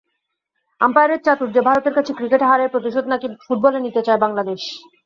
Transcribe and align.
আম্পায়ারের 0.81 1.23
চাতুর্যে 1.23 1.61
ভারতের 1.67 1.93
কাছে 1.97 2.11
ক্রিকেটে 2.17 2.45
হারের 2.47 2.71
প্রতিশোধ 2.73 3.05
নাকি 3.09 3.27
ফুটবলে 3.45 3.79
নিতে 3.81 4.01
চায় 4.07 4.19
বাংলাদেশ। 4.23 4.61